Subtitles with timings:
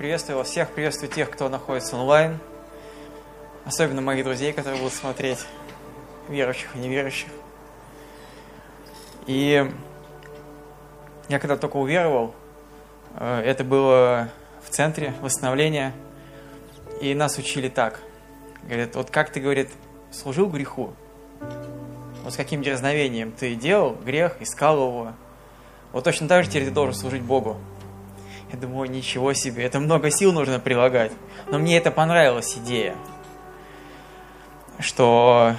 [0.00, 2.38] приветствую вас всех, приветствую тех, кто находится онлайн,
[3.66, 5.40] особенно моих друзей, которые будут смотреть,
[6.26, 7.28] верующих и неверующих.
[9.26, 9.70] И
[11.28, 12.34] я когда только уверовал,
[13.16, 14.30] э, это было
[14.66, 15.92] в центре восстановления,
[17.02, 18.00] и нас учили так.
[18.62, 19.68] Говорят, вот как ты, говорит,
[20.10, 20.94] служил греху,
[22.24, 25.12] вот с каким дерзновением ты делал грех, искал его,
[25.92, 27.58] вот точно так же теперь ты должен служить Богу.
[28.52, 31.12] Я думаю, ничего себе, это много сил нужно прилагать.
[31.48, 32.96] Но мне это понравилась идея,
[34.80, 35.54] что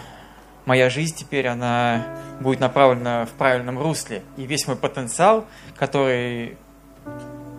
[0.66, 2.06] моя жизнь теперь, она
[2.42, 4.24] будет направлена в правильном русле.
[4.36, 5.46] И весь мой потенциал,
[5.78, 6.58] который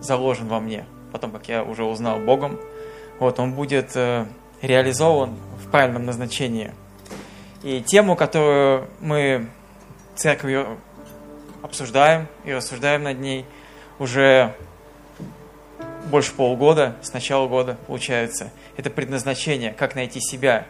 [0.01, 2.59] заложен во мне, потом, как я уже узнал Богом,
[3.19, 4.25] вот, он будет э,
[4.61, 6.73] реализован в правильном назначении.
[7.63, 9.47] И тему, которую мы
[10.15, 10.77] церковью
[11.61, 13.45] обсуждаем и рассуждаем над ней,
[13.99, 14.53] уже
[16.09, 18.51] больше полугода, с начала года, получается.
[18.77, 20.65] Это предназначение, как найти себя.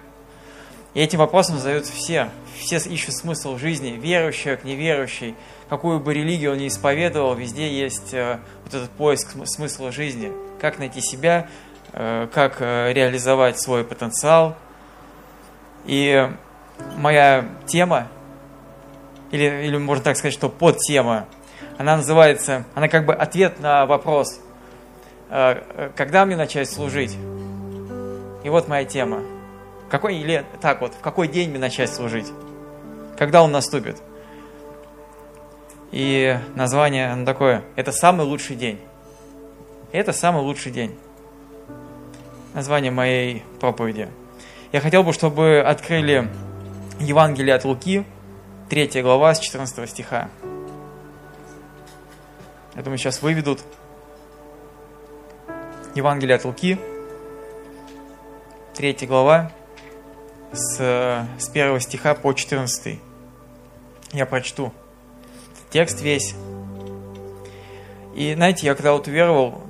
[0.93, 2.29] И этим вопросом задаются все.
[2.59, 5.35] Все ищут смысл в жизни, верующий, как неверующий.
[5.69, 10.31] Какую бы религию он ни исповедовал, везде есть э, вот этот поиск смысла жизни.
[10.61, 11.47] Как найти себя,
[11.93, 14.55] э, как э, реализовать свой потенциал.
[15.85, 16.29] И
[16.95, 18.07] моя тема,
[19.31, 21.25] или, или можно так сказать, что подтема,
[21.79, 24.39] она называется, она как бы ответ на вопрос–
[25.95, 27.17] когда мне начать служить?
[28.43, 29.23] И вот моя тема.
[29.89, 32.31] Какой, или так вот, в какой день мне начать служить?
[33.17, 34.01] Когда он наступит?
[35.91, 38.79] И название оно такое, это самый лучший день.
[39.91, 40.95] Это самый лучший день.
[42.53, 44.09] Название моей проповеди.
[44.71, 46.29] Я хотел бы, чтобы открыли
[46.99, 48.05] Евангелие от Луки,
[48.69, 50.29] 3 глава с 14 стиха.
[52.75, 53.61] Я думаю, сейчас выведут.
[55.95, 56.79] Евангелие от Луки,
[58.75, 59.51] 3 глава,
[60.51, 60.77] с,
[61.37, 62.99] с 1 стиха по 14.
[64.11, 64.73] Я прочту
[65.69, 66.33] текст весь.
[68.15, 69.61] И знаете, я когда вот уверовал,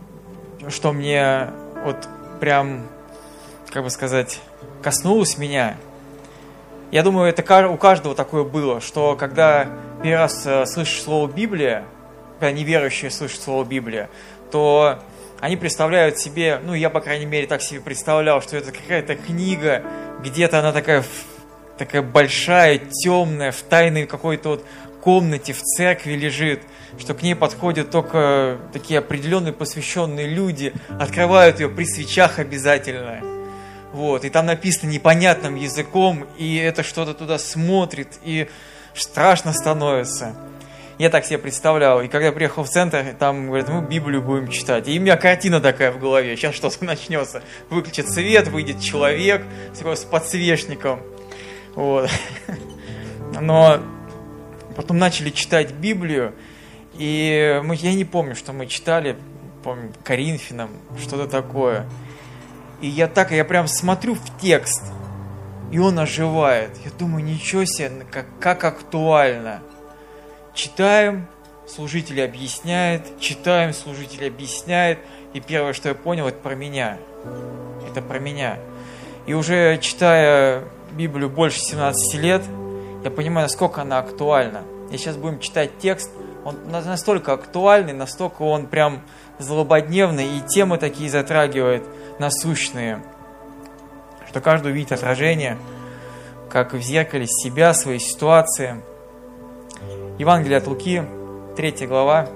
[0.69, 1.49] что мне
[1.83, 2.07] вот
[2.39, 2.87] прям,
[3.69, 4.39] как бы сказать,
[4.81, 5.75] коснулось меня,
[6.91, 9.67] я думаю, это у каждого такое было, что когда
[10.01, 11.83] первый раз э, слышишь слово Библия,
[12.39, 14.09] когда неверующие слышат слово Библия,
[14.51, 14.99] то
[15.43, 19.83] они представляют себе, ну, я, по крайней мере, так себе представлял, что это какая-то книга,
[20.23, 21.03] где-то она такая,
[21.77, 24.65] такая большая, темная, в тайной какой-то вот
[25.01, 26.61] комнате в церкви лежит,
[26.97, 33.19] что к ней подходят только такие определенные посвященные люди, открывают ее при свечах обязательно.
[33.91, 38.47] Вот, и там написано непонятным языком, и это что-то туда смотрит, и
[38.93, 40.37] страшно становится.
[40.99, 42.01] Я так себе представлял.
[42.01, 44.87] И когда я приехал в центр, там говорят, мы Библию будем читать.
[44.87, 46.35] И у меня картина такая в голове.
[46.35, 47.41] Сейчас что-то начнется.
[47.69, 49.43] Выключит свет, выйдет человек
[49.73, 51.01] с подсвечником.
[51.75, 52.09] Вот.
[53.41, 53.79] Но
[54.75, 56.33] потом начали читать Библию.
[56.93, 59.15] И мы, я не помню, что мы читали,
[59.63, 60.69] помню, Коринфянам,
[61.01, 61.87] что-то такое.
[62.81, 64.83] И я так, я прям смотрю в текст,
[65.71, 66.69] и он оживает.
[66.85, 69.61] Я думаю, ничего себе, как, как актуально.
[70.53, 71.25] Читаем,
[71.67, 74.99] служитель объясняет, читаем, служитель объясняет,
[75.33, 76.99] и первое, что я понял, это про меня.
[77.89, 78.59] Это про меня.
[79.25, 82.43] И уже читая Библию больше 17 лет,
[83.03, 84.61] я понимаю, насколько она актуальна.
[84.91, 86.11] И сейчас будем читать текст,
[86.45, 89.01] он настолько актуальный, настолько он прям
[89.39, 91.83] злободневный, и темы такие затрагивает
[92.19, 93.01] насущные,
[94.27, 95.57] что каждый увидит отражение,
[96.51, 98.83] как в зеркале себя, своей ситуации–
[100.23, 101.03] Евангелие от Луки,
[101.57, 102.29] 3 глава,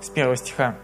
[0.00, 0.76] с 1 стиха.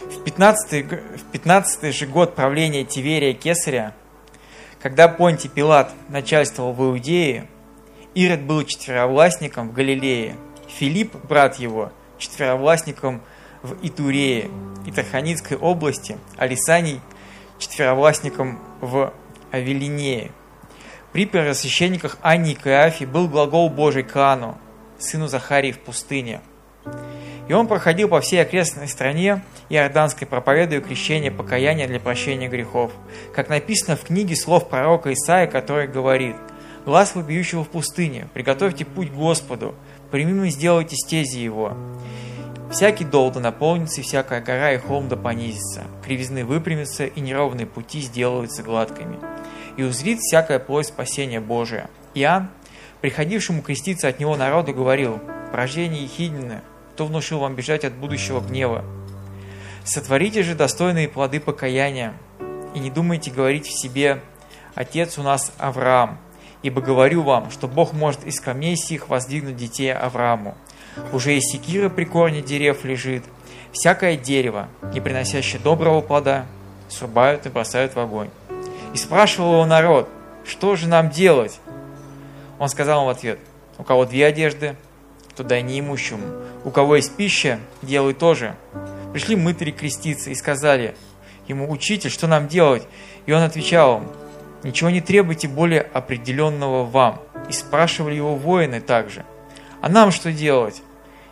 [0.00, 3.94] В 15, в 15 же год правления Тиверия Кесаря,
[4.80, 7.48] когда Понтий Пилат начальствовал в Иудее,
[8.14, 10.36] Ирод был четверовластником в Галилее,
[10.68, 13.20] Филипп, брат его, четверовластником
[13.62, 14.48] в Итурее
[14.86, 17.02] и Тарханицкой области, Алисаний
[17.58, 19.12] четверовластником в
[19.50, 20.30] Авелинее.
[21.18, 24.56] При первосвященниках Анне и Каафе был глагол Божий Каану,
[25.00, 26.40] сыну Захарии в пустыне.
[27.48, 32.92] И он проходил по всей окрестной стране Иорданской, проповедуя крещение покаяния для прощения грехов,
[33.34, 36.36] как написано в книге слов пророка Исаия, который говорит
[36.84, 39.74] «Глаз вопиющего в пустыне, приготовьте путь Господу,
[40.12, 41.76] прямым и сделайте стези его.
[42.70, 47.66] Всякий дол да наполнится, и всякая гора и холм да понизится, кривизны выпрямятся, и неровные
[47.66, 49.27] пути сделаются гладкими»
[49.78, 51.88] и узрит всякое плоть спасения Божия.
[52.12, 52.50] Иоанн,
[53.00, 55.20] приходившему креститься от него народу, говорил,
[55.52, 58.84] «Порождение Ехиднины, кто внушил вам бежать от будущего гнева?
[59.84, 62.12] Сотворите же достойные плоды покаяния,
[62.74, 64.20] и не думайте говорить в себе,
[64.74, 66.18] «Отец у нас Авраам»,
[66.62, 70.56] ибо говорю вам, что Бог может из камней сих воздвигнуть детей Аврааму.
[71.12, 73.22] Уже и секира при корне дерев лежит,
[73.70, 76.46] всякое дерево, не приносящее доброго плода,
[76.88, 78.30] срубают и бросают в огонь.
[78.92, 80.08] И спрашивал его народ,
[80.44, 81.60] что же нам делать?
[82.58, 83.38] Он сказал им в ответ,
[83.76, 84.76] у кого две одежды,
[85.36, 86.26] то дай неимущему.
[86.64, 88.56] У кого есть пища, делай тоже.
[89.12, 90.96] Пришли мытари креститься и сказали
[91.46, 92.86] ему, учитель, что нам делать?
[93.26, 94.08] И он отвечал им,
[94.62, 97.20] ничего не требуйте более определенного вам.
[97.48, 99.24] И спрашивали его воины также,
[99.80, 100.82] а нам что делать?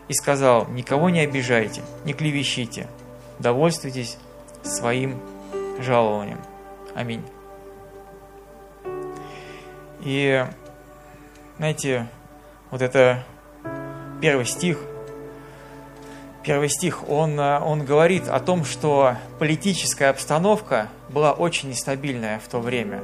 [0.08, 2.86] И сказал, никого не обижайте, не клевещите,
[3.40, 4.18] довольствуйтесь
[4.62, 5.20] своим
[5.80, 6.38] жалованием.
[6.94, 7.22] Аминь.
[10.06, 10.46] И,
[11.58, 12.06] знаете,
[12.70, 13.24] вот это
[14.22, 14.78] первый стих,
[16.44, 22.60] первый стих, он, он говорит о том, что политическая обстановка была очень нестабильная в то
[22.60, 23.00] время.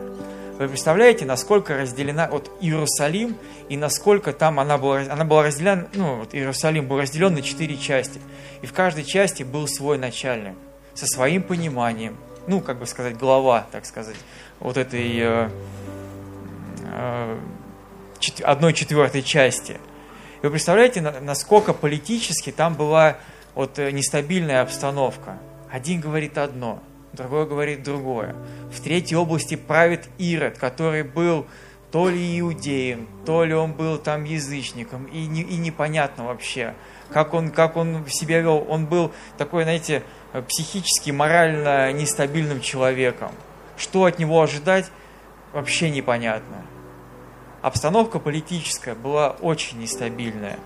[0.61, 3.35] Вы представляете, насколько разделена вот Иерусалим
[3.69, 7.77] и насколько там она была, она была разделена, ну, вот Иерусалим был разделен на четыре
[7.77, 8.21] части.
[8.61, 10.55] И в каждой части был свой начальник
[10.95, 12.17] со своим пониманием,
[12.47, 14.15] ну, как бы сказать, глава, так сказать,
[14.61, 15.51] вот этой э, э,
[18.45, 19.79] одной четвертой части.
[20.43, 23.17] И вы представляете, насколько политически там была
[23.55, 25.39] вот э, нестабильная обстановка.
[25.71, 28.35] Один говорит одно, другой говорит другое.
[28.73, 31.47] В третьей области правит Ирод, который был
[31.93, 36.75] то ли иудеем, то ли он был там язычником, и, не, и непонятно вообще,
[37.11, 38.67] как он, как он себя вел.
[38.69, 40.03] Он был такой, знаете,
[40.49, 43.31] психически, морально нестабильным человеком.
[43.77, 44.91] Что от него ожидать,
[45.53, 46.65] вообще непонятно.
[47.63, 50.59] Обстановка политическая была очень нестабильная.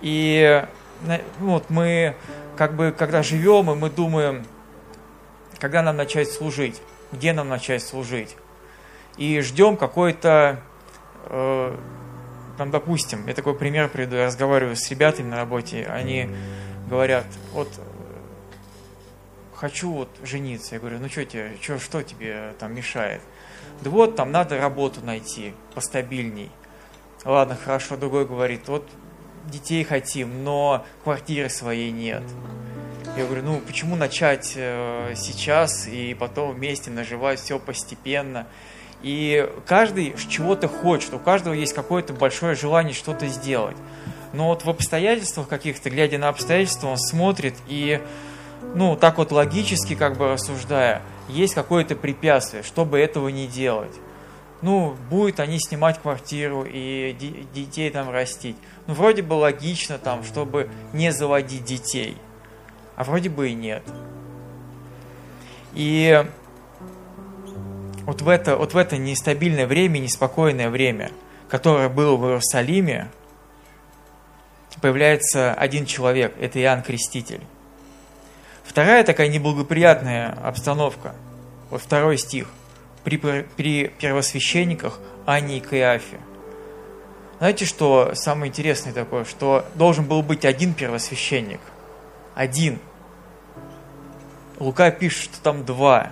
[0.00, 0.66] И
[1.02, 2.16] ну, вот мы,
[2.56, 4.44] как бы, когда живем, и мы думаем,
[5.58, 8.36] когда нам начать служить, где нам начать служить.
[9.16, 10.60] И ждем какой-то,
[11.26, 11.76] э,
[12.58, 16.28] там, допустим, я такой пример приведу, я разговариваю с ребятами на работе, они
[16.88, 17.68] говорят, вот
[19.54, 20.74] хочу вот жениться.
[20.74, 23.22] Я говорю, ну что тебе, что, что тебе там мешает?
[23.82, 26.50] Да вот, там надо работу найти постабильней.
[27.24, 28.88] Ладно, хорошо, другой говорит, вот
[29.46, 32.22] детей хотим, но квартиры своей нет.
[33.16, 38.46] Я говорю, ну почему начать э, сейчас и потом вместе наживать все постепенно?
[39.02, 43.76] И каждый чего-то хочет, у каждого есть какое-то большое желание что-то сделать.
[44.32, 48.00] Но вот в обстоятельствах каких-то, глядя на обстоятельства, он смотрит и
[48.74, 53.94] ну, так вот логически как бы рассуждая, есть какое-то препятствие, чтобы этого не делать.
[54.62, 57.12] Ну, будет они снимать квартиру и
[57.54, 58.56] детей там растить.
[58.86, 62.16] Ну, вроде бы логично там, чтобы не заводить детей.
[62.96, 63.82] А вроде бы и нет.
[65.74, 66.24] И
[68.06, 71.10] вот в это, вот в это нестабильное время, неспокойное время,
[71.48, 73.10] которое было в Иерусалиме,
[74.80, 77.40] появляется один человек, это Иоанн Креститель.
[78.66, 81.14] Вторая такая неблагоприятная обстановка,
[81.70, 82.48] вот второй стих,
[83.04, 86.18] при, при первосвященниках Анне и Каиафе.
[87.38, 91.60] Знаете, что самое интересное такое, что должен был быть один первосвященник,
[92.34, 92.78] один.
[94.58, 96.10] Лука пишет, что там два.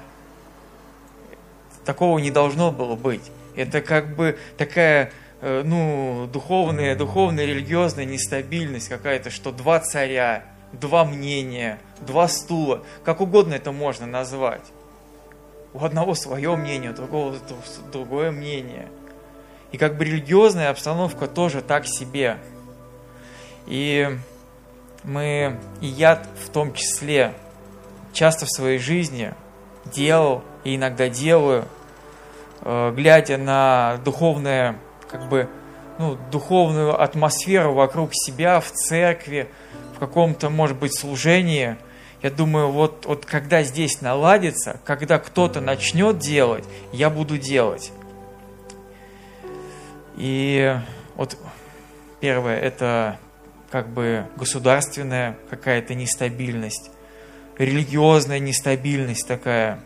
[1.84, 3.30] Такого не должно было быть.
[3.56, 11.04] Это как бы такая, э, ну, духовная, духовная, религиозная нестабильность какая-то, что два царя, два
[11.04, 14.64] мнения, два стула, как угодно это можно назвать.
[15.72, 17.34] У одного свое мнение, у другого
[17.92, 18.88] другое мнение.
[19.72, 22.38] И как бы религиозная обстановка тоже так себе.
[23.66, 24.08] И
[25.02, 27.34] мы, и я в том числе,
[28.12, 29.34] часто в своей жизни
[29.84, 31.66] делал и иногда делаю,
[32.62, 34.76] э, глядя на духовное,
[35.10, 35.48] как бы,
[35.98, 39.48] ну, духовную атмосферу вокруг себя в церкви,
[39.94, 41.76] в каком-то, может быть, служении,
[42.24, 47.92] я думаю, вот, вот когда здесь наладится, когда кто-то начнет делать, я буду делать.
[50.16, 50.74] И
[51.16, 51.36] вот
[52.20, 53.18] первое, это
[53.70, 56.90] как бы государственная какая-то нестабильность,
[57.58, 59.80] религиозная нестабильность такая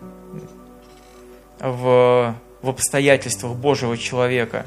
[1.58, 4.66] в, в обстоятельствах Божьего человека,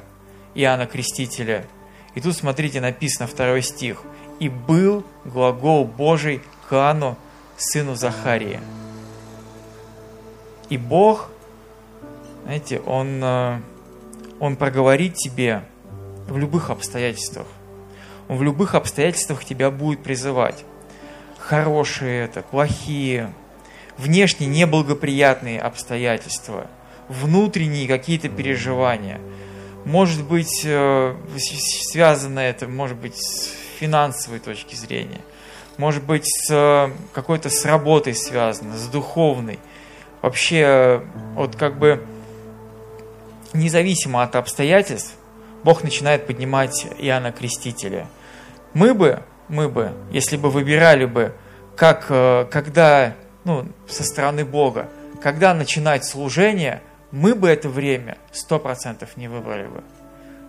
[0.55, 1.65] Иоанна Крестителя.
[2.15, 4.03] И тут, смотрите, написано второй стих–
[4.41, 7.15] и был глагол Божий Хану,
[7.61, 8.59] сыну Захария.
[10.69, 11.29] И Бог,
[12.43, 13.59] знаете, Он, э,
[14.39, 15.63] он проговорит тебе
[16.27, 17.47] в любых обстоятельствах.
[18.27, 20.63] Он в любых обстоятельствах тебя будет призывать.
[21.37, 23.33] хорошие это, плохие,
[23.97, 26.67] внешне неблагоприятные обстоятельства,
[27.09, 29.19] внутренние какие-то переживания.
[29.83, 33.49] Может быть, э, связано это, может быть, с
[33.79, 35.21] финансовой точки зрения,
[35.77, 39.59] может быть, с э, какой-то с работой связано, с духовной.
[40.21, 41.01] Вообще,
[41.35, 42.05] вот как бы
[43.53, 45.15] независимо от обстоятельств,
[45.63, 48.07] Бог начинает поднимать Иоанна Крестителя.
[48.73, 51.33] Мы бы, мы бы, если бы выбирали бы,
[51.75, 54.89] как, э, когда, ну, со стороны Бога,
[55.21, 59.83] когда начинать служение, мы бы это время сто процентов не выбрали бы.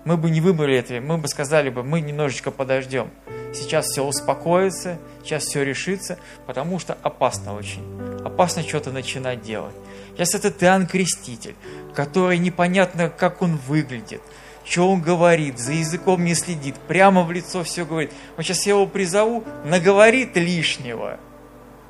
[0.04, 3.10] Мы бы не выбрали это, мы бы сказали бы, мы немножечко подождем.
[3.54, 7.84] Сейчас все успокоится, сейчас все решится, потому что опасно очень.
[8.24, 9.74] Опасно что-то начинать делать.
[10.14, 11.54] Сейчас этот Иоанн Креститель,
[11.94, 14.22] который непонятно, как он выглядит,
[14.64, 18.12] что он говорит, за языком не следит, прямо в лицо все говорит.
[18.36, 21.20] Вот сейчас я его призову, наговорит лишнего,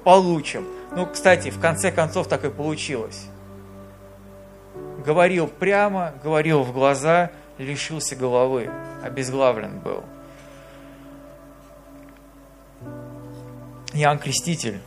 [0.05, 0.67] получим.
[0.95, 3.27] Ну, кстати, в конце концов так и получилось.
[5.05, 7.31] Говорил прямо, говорил в глаза,
[7.63, 8.71] лишился головы,
[9.03, 10.05] обезглавлен был.
[13.95, 14.81] Иоанн Креститель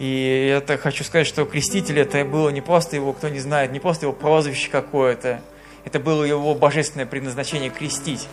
[0.00, 3.80] и это хочу сказать, что креститель это было не просто его, кто не знает, не
[3.80, 5.42] просто его прозвище какое-то,
[5.84, 8.26] это было его божественное предназначение крестить.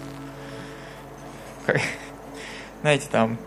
[2.82, 3.38] Знаете, там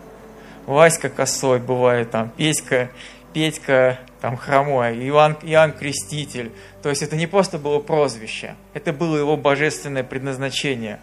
[0.67, 2.91] Васька косой бывает, там Петька,
[3.33, 6.51] Петька там хромой, Иоанн, Иоанн Креститель.
[6.81, 10.99] То есть это не просто было прозвище, это было его божественное предназначение.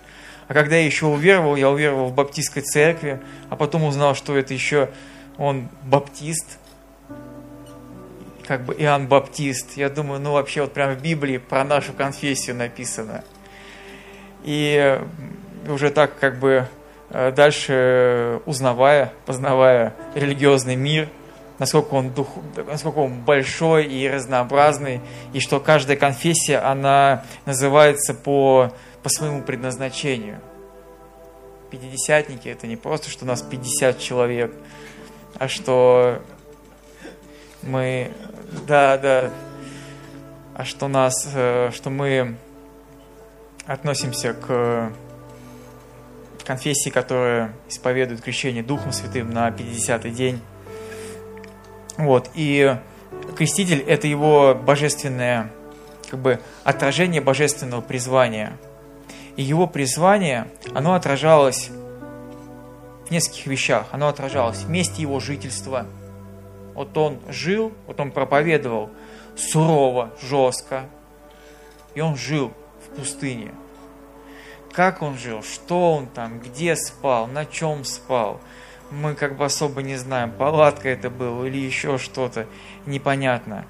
[0.46, 3.20] А когда я еще уверовал, я уверовал в баптистской церкви,
[3.50, 4.88] а потом узнал, что это еще
[5.36, 6.58] он баптист,
[8.48, 9.76] как бы Иоанн Баптист.
[9.76, 13.22] Я думаю, ну вообще вот прям в Библии про нашу конфессию написано.
[14.42, 14.98] И
[15.68, 16.66] уже так как бы
[17.10, 21.10] э, дальше узнавая, познавая религиозный мир,
[21.58, 25.00] насколько он, дух, насколько он большой и разнообразный,
[25.32, 28.72] и что каждая конфессия, она называется по,
[29.02, 30.40] по своему предназначению.
[31.70, 34.54] Пятидесятники– это не просто, что у нас 50 человек,
[35.38, 36.22] а что
[37.62, 38.12] мы
[38.66, 39.30] да, да.
[40.54, 42.36] А что нас, э, что мы
[43.66, 44.90] относимся к
[46.44, 50.40] конфессии, которая исповедует крещение Духом Святым на 50-й день.
[51.98, 52.76] Вот, и
[53.36, 55.50] креститель– это его божественное,
[56.10, 58.56] как бы, отражение божественного призвания.
[59.36, 61.68] И его призвание, оно отражалось
[63.06, 63.88] в нескольких вещах.
[63.92, 65.86] Оно отражалось в месте его жительства–
[66.78, 68.90] вот он жил, вот он проповедовал
[69.36, 70.84] сурово, жестко,
[71.96, 72.52] и он жил
[72.86, 73.52] в пустыне.
[74.70, 78.40] Как он жил, что он там, где спал, на чем спал,
[78.90, 82.46] мы как бы особо не знаем, палатка это был или еще что-то,
[82.86, 83.66] непонятно.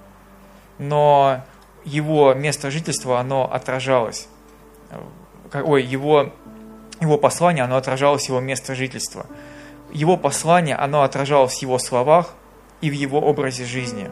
[0.79, 1.45] Но
[1.85, 4.29] его место жительства, оно отражалось.
[5.53, 6.33] Ой, его,
[7.01, 9.27] его послание, оно отражалось его место жительства.
[9.91, 12.35] Его послание, оно отражалось в его словах,
[12.81, 14.11] и в его образе жизни.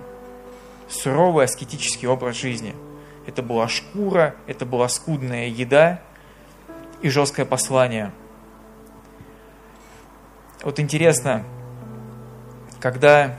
[0.88, 2.74] Суровый аскетический образ жизни.
[3.26, 6.00] Это была шкура, это была скудная еда
[7.02, 8.12] и жесткое послание.
[10.62, 11.44] Вот интересно,
[12.80, 13.38] когда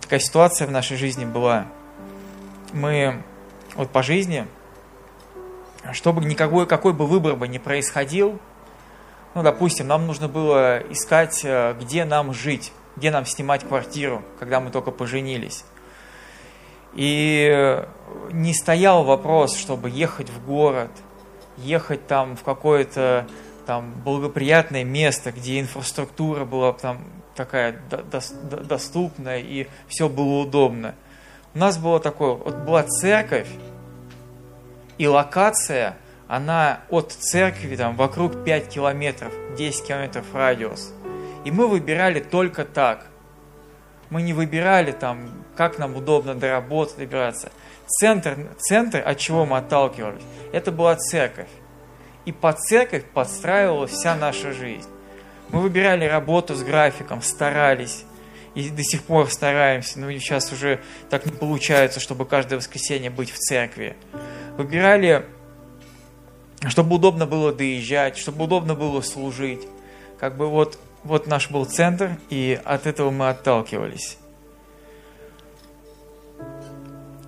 [0.00, 1.66] такая ситуация в нашей жизни была,
[2.72, 3.22] мы
[3.74, 4.46] вот по жизни,
[5.92, 8.40] чтобы никакой какой бы выбор бы не происходил,
[9.34, 14.60] ну, допустим, нам нужно было искать, э, где нам жить где нам снимать квартиру, когда
[14.60, 15.64] мы только поженились.
[16.94, 17.84] И
[18.30, 20.90] не стоял вопрос, чтобы ехать в город,
[21.56, 23.26] ехать там в какое-то
[23.66, 27.04] там благоприятное место, где инфраструктура была там
[27.34, 27.80] такая
[28.68, 30.94] доступная и все было удобно.
[31.54, 33.48] У нас было такое, вот была церковь,
[34.98, 35.96] и локация,
[36.28, 40.92] она от церкви там вокруг 5 километров, 10 километров радиус–
[41.44, 43.06] и мы выбирали только так.
[44.10, 47.50] Мы не выбирали там, как нам удобно до работы добираться.
[47.86, 51.48] Центр, центр, от чего мы отталкивались, это была церковь.
[52.24, 54.88] И под церковь подстраивалась вся наша жизнь.
[55.50, 58.04] Мы выбирали работу с графиком, старались.
[58.54, 63.30] И до сих пор стараемся, но сейчас уже так не получается, чтобы каждое воскресенье быть
[63.30, 63.96] в церкви.
[64.56, 65.24] Выбирали,
[66.68, 69.66] чтобы удобно было доезжать, чтобы удобно было служить.
[70.18, 74.18] Как бы вот вот наш был центр, и от этого мы отталкивались.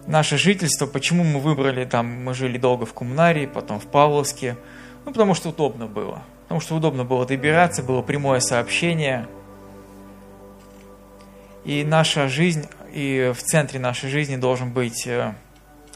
[0.06, 4.56] Наше жительство, почему мы выбрали, там, мы жили долго в Коммунарии, потом в Павловске,
[5.04, 6.22] ну, потому что удобно было.
[6.44, 9.26] Потому что удобно было добираться, было прямое сообщение.
[11.64, 15.34] И наша жизнь, и в центре нашей жизни должен быть э,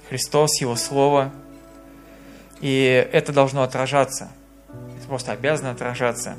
[0.08, 1.32] Христос, Его Слово.
[2.60, 4.30] И это должно отражаться.
[4.68, 6.36] Это просто обязано отражаться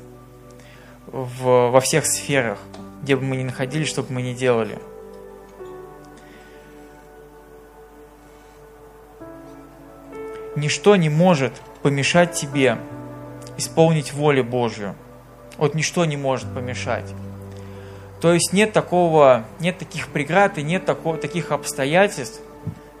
[1.06, 2.58] в, во всех сферах,
[3.02, 4.78] где бы мы ни находились, что бы мы ни делали.
[10.56, 12.78] Ничто не может помешать тебе
[13.56, 14.96] исполнить волю Божью.
[15.56, 17.12] Вот ничто не может помешать.
[18.20, 22.40] То есть нет такого, нет таких преград и нет такого, таких обстоятельств.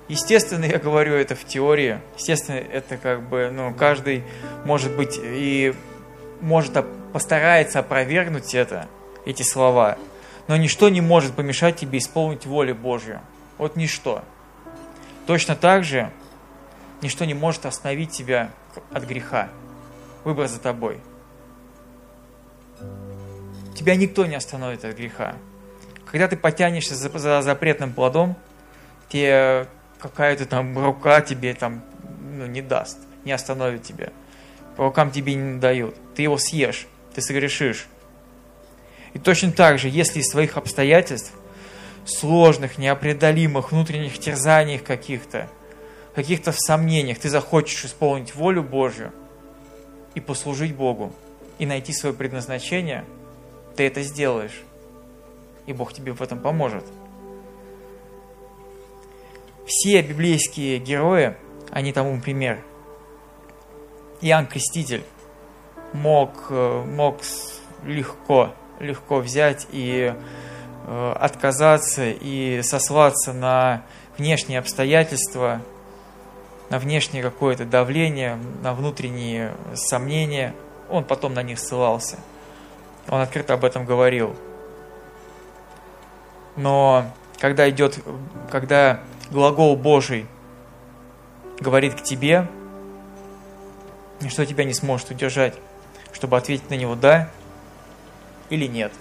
[0.08, 2.00] Естественно, я говорю это в теории.
[2.16, 4.24] Естественно, это как бы, ну, каждый
[4.64, 5.74] может быть и
[6.40, 8.88] может постарается опровергнуть это,
[9.26, 9.98] эти слова.
[10.48, 13.20] Но ничто не может помешать тебе исполнить волю Божью.
[13.58, 14.24] Вот ничто.
[15.26, 16.10] Точно так же
[17.02, 18.50] ничто не может остановить тебя
[18.92, 19.48] от греха.
[20.24, 21.00] Выбор за тобой.
[23.74, 25.36] Тебя никто не остановит от греха.
[26.04, 28.36] Когда ты потянешься за, за запретным плодом,
[29.08, 29.66] тебе
[29.98, 31.82] какая-то там рука тебе там
[32.20, 34.10] ну, не даст, не остановит тебя.
[34.76, 35.94] По рукам тебе не дают.
[36.14, 37.86] Ты его съешь, ты согрешишь.
[39.12, 41.32] И точно так же, если из своих обстоятельств,
[42.04, 45.48] сложных, неопределимых, внутренних терзаниях каких-то,
[46.14, 49.12] каких-то сомнениях ты захочешь исполнить волю Божью
[50.14, 51.12] и послужить Богу,
[51.58, 53.04] и найти свое предназначение,
[53.76, 54.62] ты это сделаешь.
[55.66, 56.84] И Бог тебе в этом поможет.
[59.66, 61.36] Все библейские герои,
[61.70, 62.60] они тому пример.
[64.20, 65.04] Иоанн Креститель
[65.92, 67.20] мог, э, мог
[67.84, 70.12] легко, легко взять и
[70.86, 73.84] э, отказаться и сослаться на
[74.18, 75.62] внешние обстоятельства,
[76.70, 80.54] на внешнее какое-то давление, на внутренние сомнения.
[80.88, 82.18] Он потом на них ссылался.
[83.08, 84.36] Он открыто об этом говорил.
[86.56, 87.04] Но
[87.38, 87.98] когда идет,
[88.50, 89.00] когда
[89.30, 90.26] глагол Божий
[91.58, 92.48] говорит к тебе,
[94.20, 95.54] ничто тебя не сможет удержать,
[96.12, 97.30] чтобы ответить на него «да»
[98.48, 98.92] или «нет».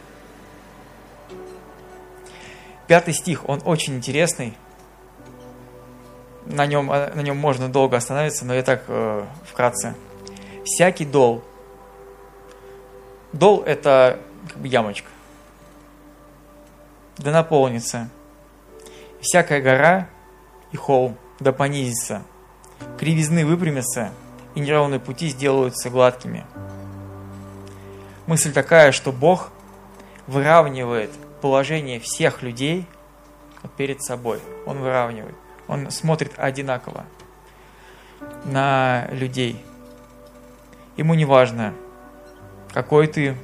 [2.88, 4.58] Пятый стих, он очень интересный,
[6.50, 9.96] на нем, э, на нем можно долго остановиться, но я так э, вкратце.
[10.66, 11.44] Всякий дол.
[13.32, 15.10] Дол– это как бы ямочка.
[17.18, 18.10] Да наполнится.
[19.22, 20.10] Всякая гора
[20.72, 22.24] и холм да понизится.
[22.98, 24.12] Кривизны выпрямятся,
[24.56, 26.46] и неровные пути сделаются гладкими.
[28.26, 29.52] Мысль такая, что Бог
[30.28, 32.86] выравнивает положение всех людей
[33.78, 34.40] перед собой.
[34.66, 35.36] Он выравнивает.
[35.70, 37.06] Он смотрит одинаково
[38.44, 39.64] на людей.
[40.98, 41.74] Ему не важно,
[42.74, 43.38] какой ты,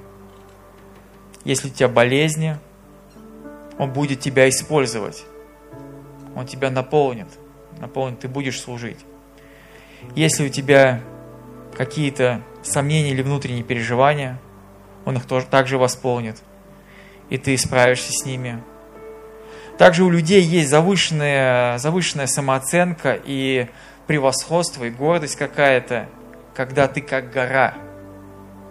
[1.45, 2.57] если у тебя болезни,
[3.77, 5.23] он будет тебя использовать.
[6.35, 7.27] Он тебя наполнит.
[7.79, 8.99] Наполнит, ты будешь служить.
[10.15, 11.01] Если у тебя
[11.77, 14.41] какие-то сомнения или внутренние переживания,
[15.05, 16.41] он их тоже также восполнит.
[17.29, 18.63] И ты справишься с ними.
[19.77, 23.67] Также у людей есть завышенная, завышенная самооценка и
[24.07, 26.07] превосходство, и гордость какая-то,
[26.53, 27.73] когда ты как гора.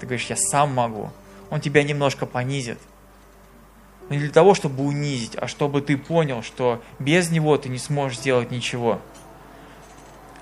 [0.00, 1.10] Ты говоришь, я сам могу.
[1.50, 2.78] Он тебя немножко понизит.
[4.08, 8.18] Не для того, чтобы унизить, а чтобы ты понял, что без него ты не сможешь
[8.18, 9.00] сделать ничего.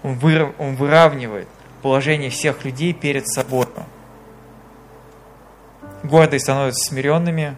[0.03, 1.49] Он, вырав, он выравнивает
[1.81, 3.67] положение всех людей перед собой.
[6.03, 7.57] Гордые становятся смиренными,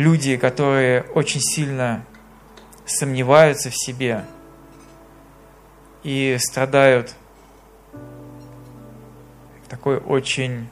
[0.00, 2.06] люди, которые очень сильно
[2.86, 4.24] сомневаются в себе
[6.02, 7.14] и страдают
[9.68, 10.68] такой очень,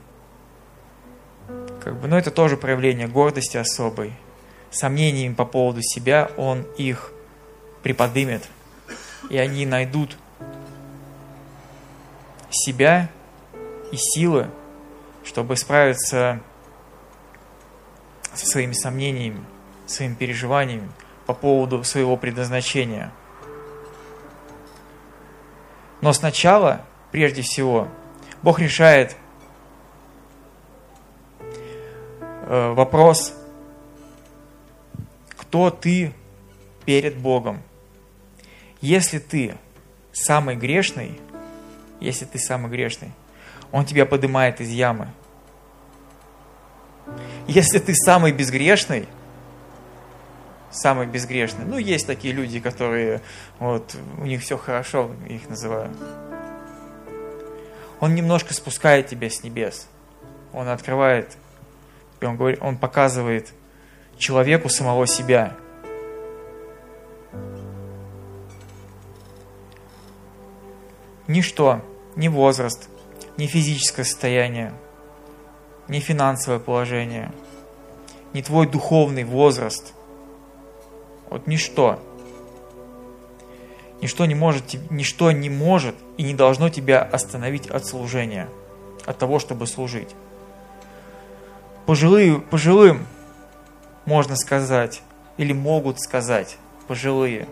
[1.84, 4.14] как бы, ну это тоже проявление гордости особой,
[4.70, 7.12] сомнениями по поводу себя, он их
[7.82, 8.48] приподымет,
[9.28, 10.16] и они найдут
[12.50, 13.10] себя
[13.92, 14.48] и силы,
[15.22, 16.40] чтобы справиться
[18.38, 19.44] со своими сомнениями,
[19.86, 20.88] своими переживаниями
[21.26, 23.12] по поводу своего предназначения.
[26.00, 27.88] Но сначала, прежде всего,
[28.42, 29.16] Бог решает
[31.40, 33.34] э, вопрос,
[35.36, 36.12] кто ты
[36.84, 37.60] перед Богом.
[38.80, 39.56] Если ты
[40.12, 41.20] самый грешный,
[41.98, 43.10] если ты самый грешный,
[43.72, 45.08] Он тебя поднимает из ямы–
[47.46, 49.08] если ты самый безгрешный,
[50.70, 53.22] самый безгрешный, ну, есть такие люди, которые,
[53.58, 55.90] вот, у них все хорошо, их называю.
[58.00, 59.88] Он немножко спускает тебя с небес.
[60.52, 61.36] Он открывает,
[62.20, 63.52] и он, говорит, он показывает
[64.18, 65.56] человеку самого себя.
[71.26, 71.84] Ничто,
[72.16, 72.88] ни возраст,
[73.36, 74.72] ни физическое состояние,
[75.88, 77.32] ни финансовое положение,
[78.32, 79.94] ни твой духовный возраст,
[81.30, 81.98] вот ничто,
[84.00, 88.48] ничто не может, ничто не может и не должно тебя остановить от служения,
[89.06, 90.14] от того, чтобы служить.
[91.86, 93.06] Пожилые, пожилым
[94.04, 95.02] можно сказать,
[95.38, 97.48] или могут сказать, пожилые,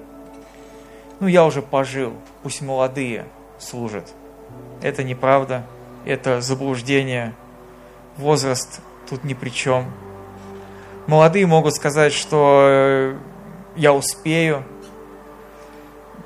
[1.20, 3.24] ну я уже пожил, пусть молодые
[3.58, 4.12] служат.
[4.82, 5.64] Это неправда,
[6.04, 7.34] это заблуждение,
[8.16, 9.92] возраст тут ни при чем.
[11.06, 13.16] Молодые могут сказать, что э,
[13.76, 14.64] я успею.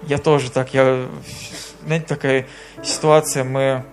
[0.02, 1.06] Я тоже так, я,
[1.84, 2.46] знаете, такая
[2.82, 3.84] ситуация, мы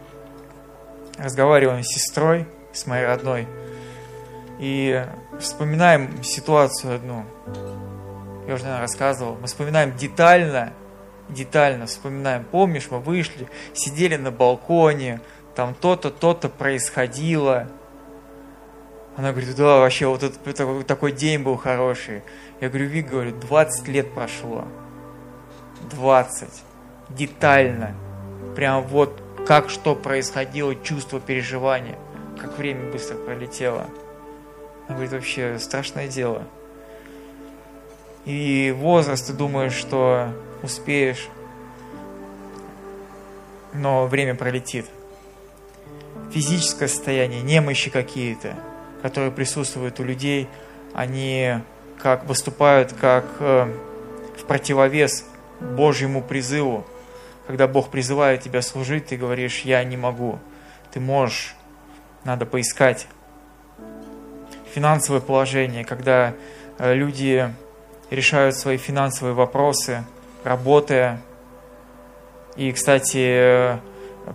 [1.18, 3.48] разговариваем с сестрой, с моей родной,
[4.60, 5.06] и
[5.40, 7.26] вспоминаем ситуацию одну.
[8.48, 9.36] Я уже, наверное, рассказывал.
[9.42, 10.72] Мы вспоминаем детально,
[11.28, 12.46] детально вспоминаем.
[12.46, 15.20] Помнишь, мы вышли, сидели на балконе,
[15.56, 17.68] там то-то, то-то происходило.
[19.18, 22.22] Она говорит, да, вообще вот этот, такой день был хороший.
[22.62, 24.66] Я говорю, Вик, говорю, 20 лет прошло.
[25.90, 26.48] 20.
[27.10, 27.96] Детально.
[28.56, 31.98] Прям вот как что происходило, чувство, переживания.
[32.40, 33.88] Как время быстро пролетело.
[34.86, 36.44] Она говорит, вообще страшное дело.
[38.26, 41.28] И возраст, ты думаешь, что успеешь,
[43.74, 44.86] но время пролетит.
[46.32, 48.56] Физическое состояние, немощи какие-то,
[49.02, 50.48] которые присутствуют у людей,
[50.94, 51.60] они
[52.00, 53.72] как выступают как э,
[54.38, 55.26] в противовес
[55.60, 56.86] Божьему призыву.
[57.48, 60.40] Когда Бог призывает тебя служить, ты говоришь, я не могу.
[60.92, 61.56] Ты можешь,
[62.24, 63.08] надо поискать
[64.74, 66.34] финансовое положение, когда
[66.78, 67.52] э, люди
[68.10, 70.04] решают свои финансовые вопросы,
[70.44, 71.22] работая.
[72.56, 73.78] И, кстати, э,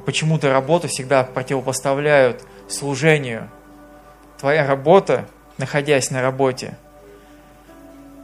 [0.04, 3.50] почему-то работу всегда противопоставляют служению.
[4.42, 5.26] Твоя работа,
[5.56, 6.76] находясь на работе,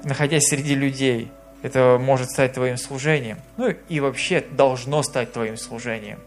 [0.03, 1.31] находясь среди людей,
[1.63, 3.39] это может стать твоим служением.
[3.57, 6.19] Ну и вообще должно стать твоим служением.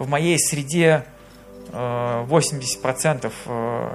[0.00, 1.04] В моей среде
[1.70, 3.88] 80% э,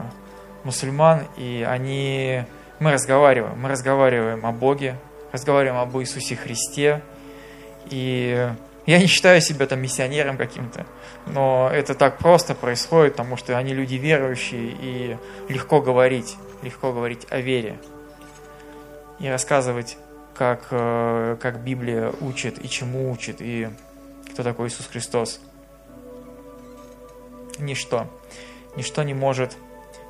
[0.63, 2.45] мусульман, и они,
[2.79, 4.95] мы разговариваем, мы разговариваем о Боге,
[5.33, 7.01] разговариваем об Иисусе Христе,
[7.89, 8.47] и
[8.85, 10.85] я не считаю себя там миссионером каким-то,
[11.25, 15.17] но это так просто происходит, потому что они люди верующие, и
[15.49, 17.79] легко говорить, легко говорить о вере
[19.19, 19.97] и рассказывать,
[20.35, 23.69] как, э, как Библия учит и чему учит, и
[24.31, 25.39] кто такой Иисус Христос.
[27.57, 28.07] Ничто,
[28.75, 29.55] ничто не может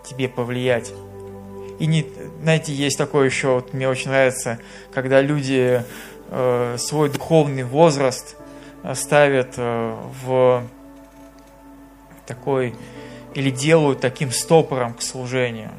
[0.04, 0.92] тебе повлиять.
[1.78, 2.08] И не,
[2.42, 4.60] знаете, есть такое еще, вот мне очень нравится,
[4.94, 5.84] когда люди
[6.30, 8.36] э, свой духовный возраст
[8.94, 10.64] ставят э, в
[12.26, 12.76] такой
[13.34, 15.72] или делают таким стопором к служению.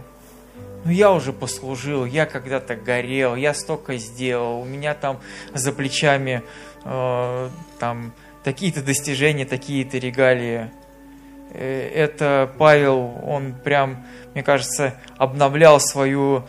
[0.85, 5.21] Ну я уже послужил, я когда-то горел, я столько сделал, у меня там
[5.53, 6.43] за плечами
[6.85, 8.13] э, там
[8.45, 10.71] такие-то достижения, такие-то регалии.
[11.53, 16.45] Э, это Павел, он прям, мне кажется, обновлял свою,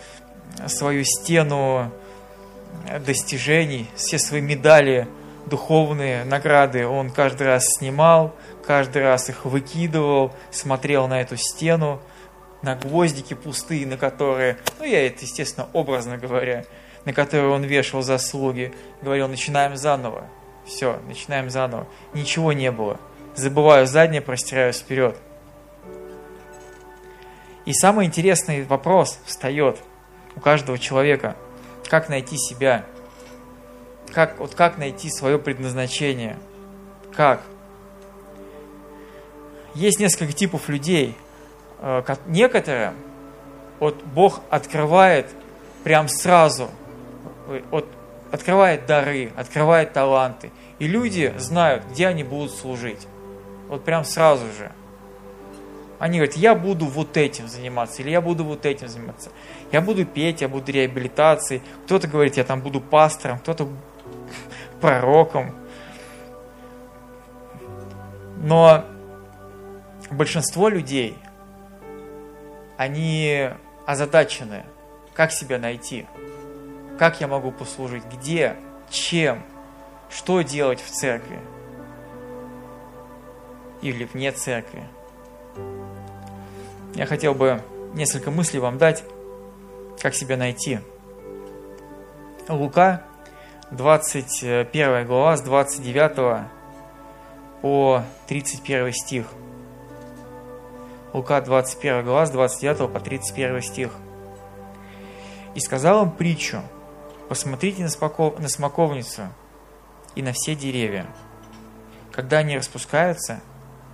[0.68, 1.92] свою стену
[3.06, 5.08] достижений, все свои медали,
[5.48, 12.00] духовные награды он каждый раз снимал, каждый раз их выкидывал, смотрел на эту стену,
[12.62, 16.66] на гвоздики пустые, на которые, ну я это, естественно, образно говоря,
[17.06, 20.26] на которые он вешал заслуги, говорил, начинаем заново.
[20.66, 21.88] Все, начинаем заново.
[22.14, 23.00] Ничего не было
[23.38, 25.16] забываю заднее, простираюсь вперед.
[27.66, 29.78] И самый интересный вопрос встает
[30.36, 31.36] у каждого человека.
[31.88, 32.86] Как найти себя?
[34.14, 36.38] Как, вот как найти свое предназначение?
[37.16, 37.42] Как?
[39.74, 41.16] Есть несколько типов людей.
[41.80, 42.94] Э, некоторые
[43.80, 45.28] вот Бог открывает
[45.84, 46.70] прям сразу,
[47.70, 47.88] вот
[48.32, 50.52] открывает дары, открывает таланты.
[50.80, 53.08] И люди знают, где они будут служить.
[53.68, 54.72] Вот прям сразу же.
[56.00, 59.32] Они говорят, я буду вот этим заниматься, или я буду вот этим заниматься.
[59.72, 61.64] Я буду петь, я буду реабилитацией.
[61.86, 63.68] Кто-то говорит, я там буду пастором, кто-то
[64.82, 65.56] пророком.
[68.38, 68.86] Но
[70.12, 71.18] большинство людей,
[72.78, 73.50] они
[73.86, 74.64] озадачены,
[75.14, 76.06] как себя найти,
[77.00, 78.56] как я могу послужить, где,
[78.90, 79.44] чем,
[80.10, 81.40] что делать в церкви
[83.82, 84.84] или вне церкви.
[86.96, 87.62] Я хотел бы
[87.94, 89.04] несколько мыслей вам дать
[90.02, 90.80] как себя найти.
[92.48, 93.04] Лука,
[93.72, 96.48] 21 глава, с 29
[97.62, 99.26] по 31 стих.
[101.14, 103.92] Лука, 21 глава, с 29 по 31 стих.
[105.54, 106.62] «И сказал им притчу,
[107.28, 108.40] посмотрите на, споков...
[108.40, 109.24] на смоковницу
[110.16, 111.06] и на все деревья.
[112.14, 113.42] Когда они распускаются,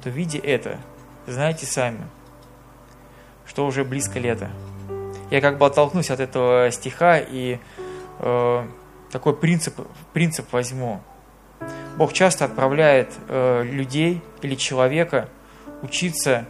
[0.04, 0.78] то, видя это,
[1.26, 2.08] знаете сами,
[3.46, 4.52] что уже близко лето.
[5.32, 7.58] Я как бы оттолкнусь от этого стиха и
[8.20, 8.68] э,
[9.14, 9.76] такой принцип,
[10.12, 11.00] принцип возьму.
[11.98, 15.30] Бог часто отправляет э, людей или человека
[15.84, 16.48] учиться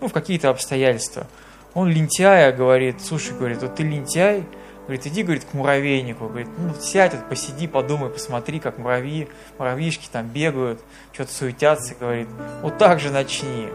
[0.00, 1.26] ну, в какие-то обстоятельства.
[1.74, 4.46] Он лентяя говорит, слушай, говорит, вот ты лентяй,
[4.86, 10.08] говорит, иди, говорит, к муравейнику, говорит, ну, сядь, вот, посиди, подумай, посмотри, как муравьи, муравьишки
[10.10, 10.80] там бегают,
[11.12, 12.28] что-то суетятся, говорит,
[12.62, 13.68] вот так же начни.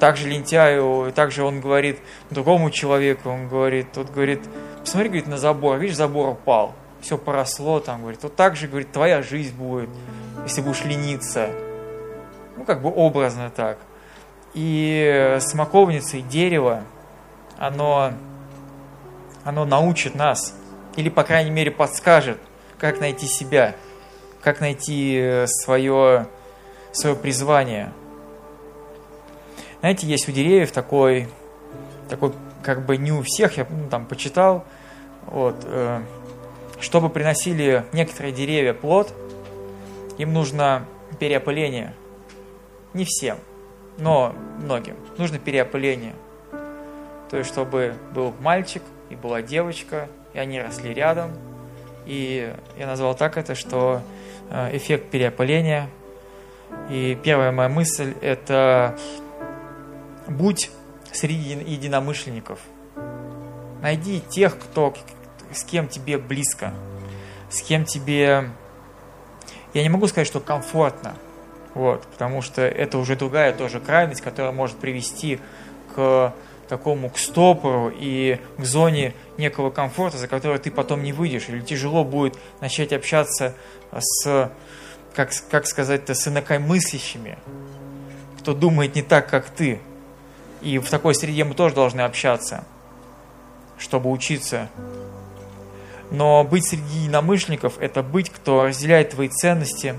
[0.00, 1.98] Так же лентяю, так же он говорит
[2.30, 4.40] другому человеку, он говорит, тот говорит,
[4.80, 8.92] посмотри, говорит, на забор, видишь, забор упал, все поросло там, говорит, вот так же, говорит,
[8.92, 9.88] твоя жизнь будет,
[10.44, 11.50] если будешь лениться.
[12.56, 13.78] Ну, как бы образно так.
[14.54, 16.82] И смоковница и дерево,
[17.58, 18.12] оно,
[19.44, 20.54] оно научит нас,
[20.96, 22.38] или, по крайней мере, подскажет,
[22.78, 23.76] как найти себя,
[24.42, 26.26] как найти свое,
[26.92, 27.92] свое призвание–
[29.80, 31.28] знаете, есть у деревьев такой,
[32.10, 32.32] такой
[32.62, 34.64] как бы не у всех, я ну, там почитал,
[35.26, 36.02] вот, э,
[36.80, 39.12] чтобы приносили некоторые деревья плод,
[40.18, 40.86] им нужно
[41.18, 41.94] переопыление.
[42.94, 43.38] Не всем,
[43.98, 44.96] но многим.
[45.16, 46.14] Нужно переопыление.
[47.30, 51.30] То есть, чтобы был мальчик и была девочка, и они росли рядом.
[52.06, 54.02] И я назвал так это, что
[54.50, 55.88] э, эффект переопыления.
[56.88, 58.96] И первая моя мысль– это
[60.26, 60.70] будь
[61.12, 62.60] среди единомышленников.
[63.82, 64.94] Найди тех, кто,
[65.52, 66.72] с кем тебе близко,
[67.50, 68.50] с кем тебе...
[69.74, 71.14] Я не могу сказать, что комфортно,
[71.74, 75.38] вот, потому что это уже другая тоже крайность, которая может привести
[75.94, 76.34] к
[76.70, 81.60] такому к стопору и к зоне некого комфорта, за который ты потом не выйдешь, или
[81.60, 83.54] тяжело будет начать общаться
[83.92, 84.50] с,
[85.14, 87.38] как, как сказать-то, с инакомыслящими,
[88.38, 89.80] кто думает не так, как ты.
[90.62, 92.64] И в такой среде мы тоже должны общаться,
[93.76, 94.68] чтобы учиться.
[96.10, 99.94] Но быть среди единомышленников– это быть, кто разделяет твои ценности,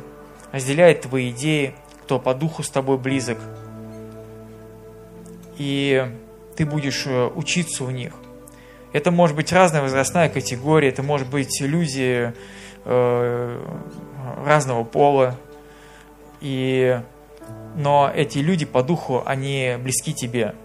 [0.51, 3.37] разделяет твои идеи, кто по духу с тобой близок.
[5.57, 6.05] И
[6.55, 8.13] ты будешь э, учиться у них.
[8.93, 12.33] Это может быть разная возрастная категория, это может быть люди
[12.83, 13.65] э,
[14.45, 15.37] разного пола.
[16.41, 16.99] И
[17.75, 20.55] но эти люди по духу, они близки тебе.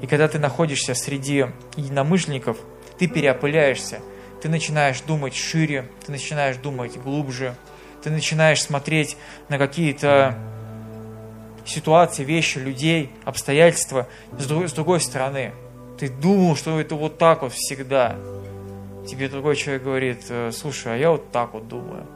[0.00, 2.56] И когда ты находишься среди единомышленников,
[2.98, 4.00] ты переопыляешься,
[4.42, 7.54] ты начинаешь думать шире, ты начинаешь думать глубже,
[8.02, 9.16] ты начинаешь смотреть
[9.48, 10.38] на какие-то
[11.66, 15.52] ситуации, вещи, людей, обстоятельства с другой, с другой стороны.
[15.98, 18.16] Ты думал, что это вот так вот всегда.
[19.06, 22.06] Тебе другой человек говорит, «Э, слушай, а я вот так вот думаю.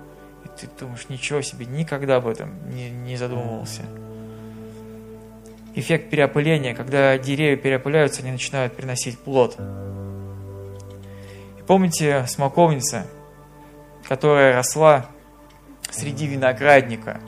[0.45, 3.83] И ты думаешь, ничего себе, никогда об этом не, не задумывался
[5.75, 9.57] эффект переопыления, когда деревья переопыляются, они начинают приносить плод.
[11.67, 13.07] Помните смоковница,
[14.07, 15.07] которая росла
[15.91, 17.21] среди виноградника.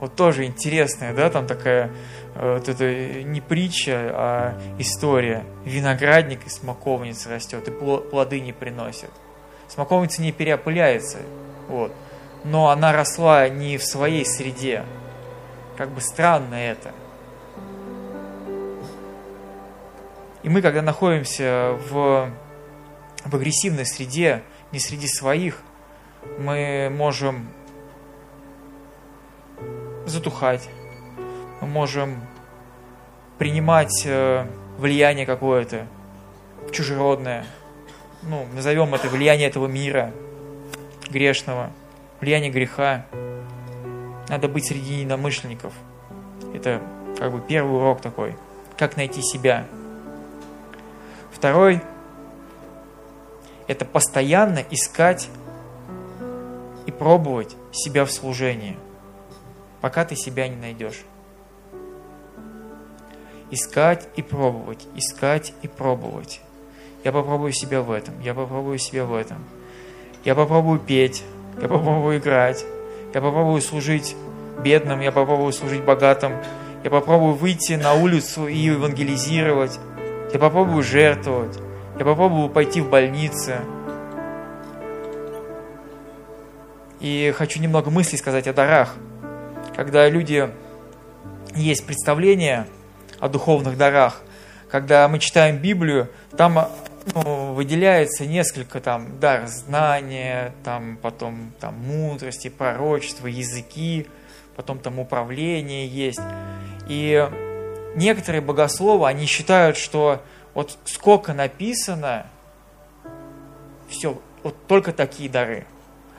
[0.00, 1.90] Вот тоже интересная, да, там такая
[2.34, 5.44] э, вот это не притча, а история.
[5.64, 9.10] Виноградник и смоковница растет, и плоды не приносит.
[9.66, 11.18] Смоковница не переопыляется,
[11.68, 11.92] вот.
[12.44, 14.84] Но она росла не в своей среде.
[15.76, 16.92] Как бы странно это.
[20.42, 22.30] И мы, когда находимся в,
[23.30, 25.62] в агрессивной среде, не среди своих,
[26.38, 27.48] мы можем
[30.06, 30.68] затухать,
[31.60, 32.20] мы можем
[33.38, 34.46] принимать э,
[34.78, 35.86] влияние какое-то
[36.72, 37.46] чужеродное,
[38.22, 40.12] ну, назовем это влияние этого мира
[41.08, 41.70] грешного,
[42.20, 43.06] влияние греха.
[44.28, 45.72] Надо быть среди единомышленников.
[46.52, 46.82] Это
[47.18, 48.36] как бы первый урок такой.
[48.76, 49.66] Как найти себя–
[51.38, 51.80] Второй–
[53.68, 55.28] это постоянно искать
[56.86, 58.76] и пробовать себя в служении,
[59.80, 61.04] пока ты себя не найдешь.
[63.50, 66.40] Искать и пробовать, искать и пробовать.
[67.04, 69.44] Я попробую себя в этом, я попробую себя в этом.
[70.24, 71.22] Я попробую петь,
[71.60, 72.64] я попробую играть,
[73.14, 74.16] я попробую служить
[74.62, 76.32] бедным, я попробую служить богатым,
[76.84, 79.78] я попробую выйти на улицу и евангелизировать,
[80.32, 81.67] я попробую жертвовать.
[81.98, 83.54] Я попробовал пойти в больницу.
[87.00, 88.94] И хочу немного мыслей сказать о дарах.
[89.74, 90.48] Когда люди
[91.56, 92.68] есть представление
[93.18, 94.22] о духовных дарах,
[94.70, 96.68] когда мы читаем Библию, там
[97.14, 104.06] ну, выделяется несколько там дар знания, там потом там мудрости, пророчества, языки,
[104.54, 106.20] потом там управление есть.
[106.86, 107.28] И
[107.96, 110.22] некоторые богословы, они считают, что
[110.58, 112.26] вот сколько написано,
[113.88, 115.66] все, вот только такие дары.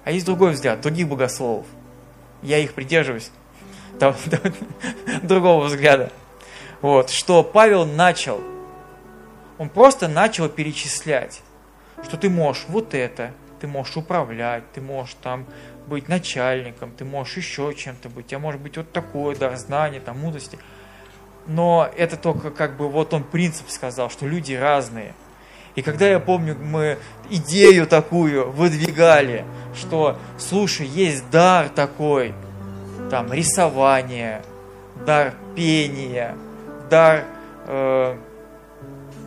[0.05, 1.65] А есть другой взгляд, других богословов.
[2.41, 3.31] Я их придерживаюсь,
[5.23, 6.13] другого взгляда.
[6.79, 8.41] Вот, что Павел начал,
[9.57, 11.41] он просто начал перечислять,
[12.01, 15.47] что ты можешь вот это, ты можешь управлять, ты можешь там
[15.85, 20.17] быть начальником, ты можешь еще чем-то быть, тебя может быть вот такое дар знания, там,
[20.17, 20.57] мудрости.
[21.49, 25.15] Но это только как бы вот он принцип сказал, что люди разные.
[25.73, 26.99] И когда я помню, мы
[27.31, 32.35] идею такую выдвигали, что, слушай, есть дар такой,
[33.09, 34.43] там, рисование,
[35.07, 36.37] дар пения,
[36.87, 37.23] дар
[37.65, 38.15] э,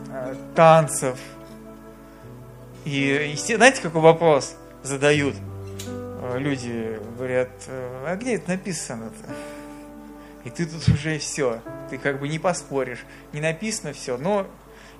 [0.09, 1.19] э, танцев.
[2.85, 5.35] И, и знаете, какой вопрос задают
[5.87, 7.01] э, люди?
[7.17, 9.33] Говорят, «Э, а где это написано-то?
[10.45, 11.61] И ты тут уже все,
[11.93, 14.47] ты как бы не поспоришь, не написано все, но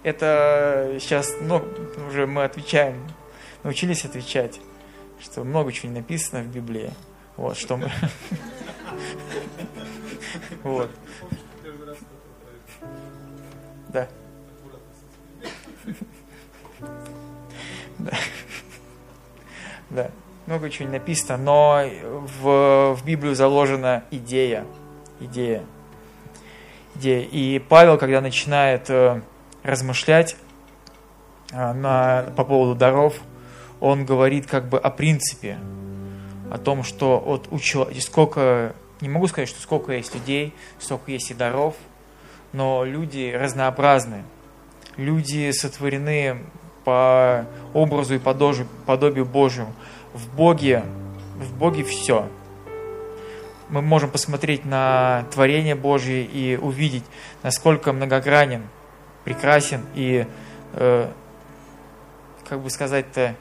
[0.04, 1.68] это сейчас ну,
[2.08, 3.10] уже мы отвечаем,
[3.64, 4.60] научились отвечать,
[5.20, 6.94] что много чего не написано в Библии.
[7.36, 7.92] Вот, что мы...
[10.62, 10.92] Вот.
[13.90, 14.08] Да.
[17.98, 18.12] Да.
[19.90, 20.12] Да.
[20.46, 21.84] Много чего не написано, но
[22.42, 24.66] в, в Библию заложена идея.
[25.20, 25.64] Идея.
[26.96, 27.22] Идея.
[27.22, 29.22] И Павел, когда начинает э,
[29.64, 30.36] размышлять
[31.52, 33.16] э, на, по поводу даров,
[33.80, 35.58] он говорит как бы о принципе,
[36.52, 41.12] о том, что вот у человека, сколько, не могу сказать, что сколько есть людей, сколько
[41.12, 41.76] есть и даров–
[42.54, 44.24] но люди разнообразны.
[44.96, 46.38] Люди сотворены
[46.86, 49.74] по образу и подобию, Божьему.
[50.14, 50.84] В Боге,
[51.36, 52.30] в Боге все.
[53.74, 57.04] Мы можем посмотреть на творение Божье и увидеть,
[57.42, 58.68] насколько многогранен,
[59.24, 60.28] прекрасен и,
[60.74, 61.10] э,
[62.48, 63.36] как бы сказать-то,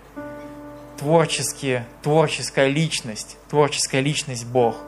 [0.99, 4.77] творчески, творческая личность, творческая личность Бог–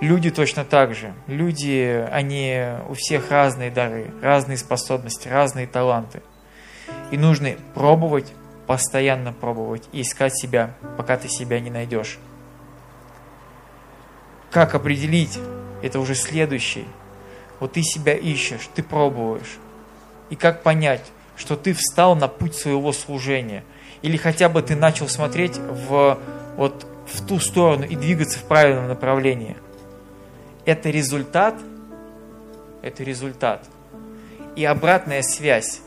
[0.00, 1.12] Люди точно так же.
[1.26, 6.22] Люди, они у всех разные дары, разные способности, разные таланты.
[7.10, 8.32] И нужно пробовать,
[8.66, 12.18] постоянно пробовать и искать себя, пока ты себя не найдешь.
[14.50, 15.38] Как определить?
[15.82, 16.86] Это уже следующий.
[17.58, 19.58] Вот ты себя ищешь, ты пробуешь.
[20.28, 21.04] И как понять,
[21.36, 23.64] что ты встал на путь своего служения?
[24.02, 26.18] Или хотя бы ты начал смотреть в,
[26.56, 29.56] вот, в ту сторону и двигаться в правильном направлении–
[30.64, 31.54] это результат,
[32.82, 33.66] это результат.
[34.56, 35.80] И обратная связь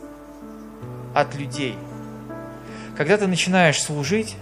[1.14, 1.78] от людей.
[2.98, 4.36] Когда ты начинаешь служить,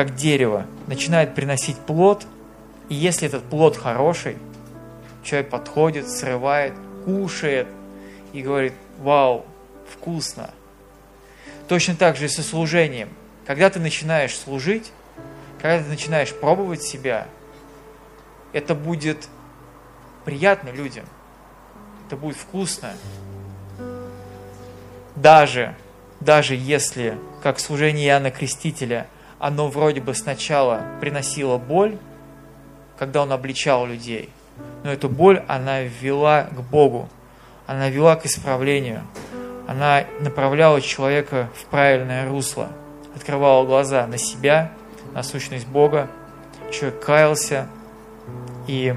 [0.00, 2.24] как дерево, начинает приносить плод,
[2.88, 4.38] и если этот плод хороший,
[5.22, 6.72] человек подходит, срывает,
[7.04, 7.66] кушает
[8.32, 9.44] и говорит, вау,
[9.92, 10.54] вкусно.
[11.68, 13.10] Точно так же и со служением.
[13.44, 14.90] Когда ты начинаешь служить,
[15.60, 17.26] когда ты начинаешь пробовать себя,
[18.54, 19.28] это будет
[20.24, 21.04] приятно людям,
[22.06, 22.94] это будет вкусно.
[25.14, 25.76] Даже,
[26.20, 29.06] даже если, как служение Иоанна Крестителя,
[29.40, 31.98] оно вроде бы сначала приносило боль,
[32.98, 34.28] когда он обличал людей,
[34.84, 37.08] но эту боль она ввела к Богу,
[37.66, 39.02] она вела к исправлению,
[39.66, 42.68] она направляла человека в правильное русло–
[43.14, 44.72] открывала глаза на себя,
[45.12, 46.08] на сущность Бога,
[46.72, 47.66] человек каялся
[48.66, 48.94] и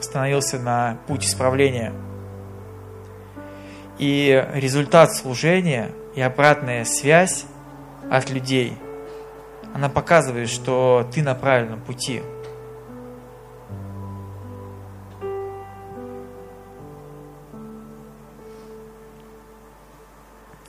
[0.00, 1.92] становился на путь исправления.
[3.98, 7.44] И результат служения и обратная связь
[8.10, 8.74] от людей,
[9.78, 12.20] она показывает, что ты на правильном пути.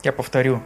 [0.04, 0.62] Я повторю,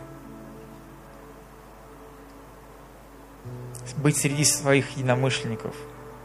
[3.97, 5.74] быть среди своих единомышленников,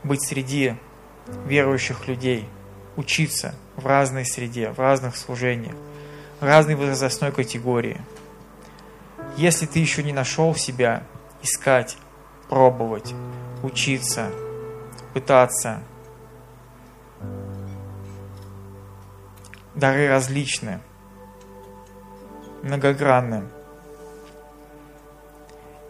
[0.03, 0.75] быть среди
[1.45, 2.49] верующих людей,
[2.97, 5.75] учиться в разной среде, в разных служениях,
[6.41, 8.01] в разной возрастной категории.
[9.37, 11.03] Если ты еще не нашел себя,
[11.41, 11.97] искать,
[12.49, 13.13] пробовать,
[13.63, 14.29] учиться,
[15.13, 15.81] пытаться.
[19.79, 20.81] дары различны,
[22.61, 23.45] многогранны.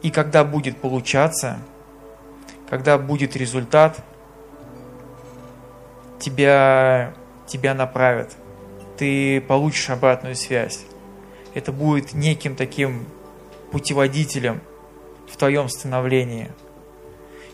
[0.01, 1.57] И когда будет получаться,
[2.69, 3.97] когда будет результат,
[6.19, 7.13] тебя,
[7.47, 8.37] тебя направят.
[8.97, 10.85] Ты получишь обратную связь.
[11.53, 13.05] Это будет неким таким
[13.71, 14.61] путеводителем
[15.31, 16.51] в твоем становлении.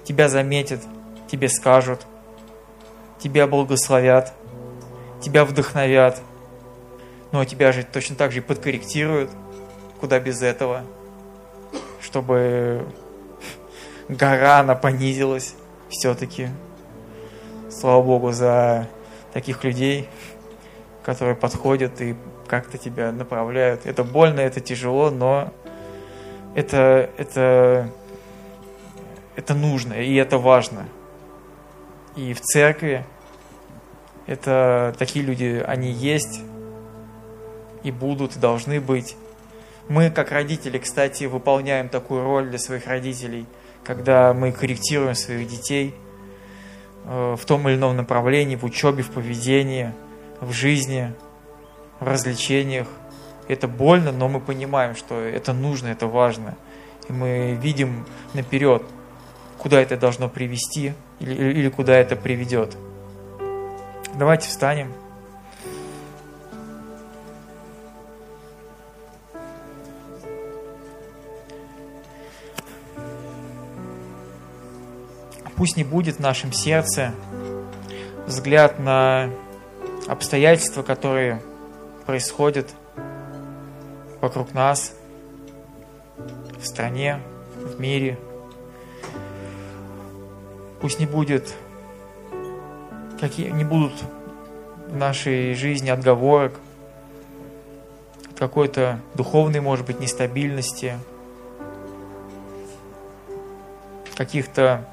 [0.04, 0.82] Тебя заметят,
[1.30, 2.06] тебе скажут,
[3.20, 4.34] тебя благословят,
[5.22, 6.22] тебя вдохновят.
[7.32, 9.30] Но тебя же точно так же и подкорректируют,
[10.00, 10.84] куда без этого–
[12.06, 12.86] чтобы
[14.08, 15.56] гора, она понизилась
[15.90, 16.50] все-таки.
[17.70, 18.88] Слава Богу за
[19.34, 20.08] таких людей,
[21.04, 22.16] которые подходят и
[22.48, 23.86] как-то тебя направляют.
[23.86, 25.52] Это больно, это тяжело, но
[26.56, 27.92] это, это,
[29.36, 30.88] это нужно и это важно.
[32.16, 33.06] И в церкви
[34.26, 36.42] это такие люди, они есть
[37.84, 39.16] и будут, и должны быть.
[39.88, 43.46] Мы, как родители, кстати, выполняем такую роль для своих родителей,
[43.84, 45.94] когда мы корректируем своих детей
[47.06, 49.94] э, в том или ином направлении, в учебе, в поведении,
[50.42, 51.14] в жизни,
[52.00, 52.88] в развлечениях.
[53.48, 56.56] Это больно, но мы понимаем, что это нужно, это важно.
[57.08, 58.84] И мы видим наперед,
[59.58, 62.76] куда это должно привести или, или куда это приведет.
[64.16, 64.92] Давайте встанем.
[75.56, 77.14] Пусть не будет в нашем сердце
[78.26, 79.30] взгляд на
[80.08, 81.42] обстоятельства, которые
[82.06, 82.74] происходят
[84.26, 84.96] вокруг нас,
[86.60, 87.20] в стране,
[87.58, 88.18] в мире.
[90.82, 91.54] Пусть не будет,
[93.20, 93.94] какие, не будут
[94.88, 96.54] в нашей жизни отговорок,
[98.36, 100.98] какой-то духовной, может быть, нестабильности,
[104.16, 104.88] каких-то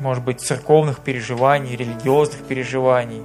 [0.00, 3.22] может быть, церковных переживаний, религиозных переживаний.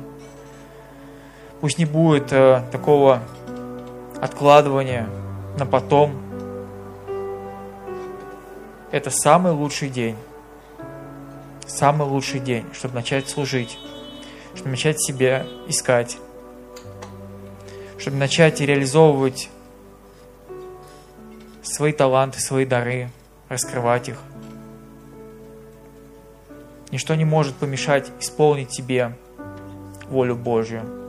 [1.61, 3.21] Пусть не будет э, такого
[4.23, 5.09] откладывания
[5.57, 6.17] на потом.
[8.89, 10.15] Это самый лучший день.
[11.67, 13.77] Самый лучший день, чтобы начать служить,
[14.55, 16.17] чтобы начать себя искать,
[17.97, 19.49] чтобы начать реализовывать
[21.61, 23.09] свои таланты, свои дары,
[23.49, 24.19] раскрывать их.
[26.91, 29.17] Ничто не может помешать исполнить тебе
[30.07, 31.02] волю Божью.